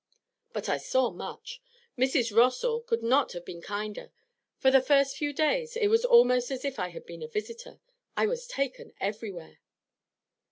'But 0.51 0.67
I 0.67 0.77
saw 0.77 1.11
much. 1.11 1.61
Mrs. 1.95 2.33
Rossall 2.35 2.81
could 2.87 3.03
not 3.03 3.33
have 3.33 3.45
been 3.45 3.61
kinder; 3.61 4.11
for 4.57 4.71
the 4.71 4.81
first 4.81 5.15
few 5.15 5.31
days 5.31 5.77
it 5.77 5.89
was 5.89 6.03
almost 6.03 6.49
as 6.49 6.65
if 6.65 6.79
I 6.79 6.87
had 6.89 7.05
been 7.05 7.21
a 7.21 7.27
visitor; 7.27 7.79
I 8.17 8.25
was 8.25 8.47
taken 8.47 8.93
everywhere.' 8.99 9.59